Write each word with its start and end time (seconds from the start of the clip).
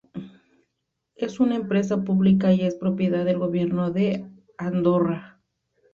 Es 1.15 1.39
una 1.39 1.55
empresa 1.57 2.03
pública 2.03 2.51
y 2.55 2.61
es 2.61 2.73
propiedad 2.73 3.23
del 3.23 3.37
Gobierno 3.37 3.91
de 3.91 4.25
Andorra. 4.57 5.39